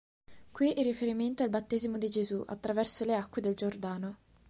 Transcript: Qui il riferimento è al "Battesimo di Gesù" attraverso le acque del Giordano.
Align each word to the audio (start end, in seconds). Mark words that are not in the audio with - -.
Qui 0.51 0.67
il 0.71 0.83
riferimento 0.83 1.43
è 1.43 1.45
al 1.45 1.51
"Battesimo 1.51 1.99
di 1.99 2.09
Gesù" 2.09 2.43
attraverso 2.47 3.05
le 3.05 3.15
acque 3.15 3.39
del 3.39 3.53
Giordano. 3.53 4.15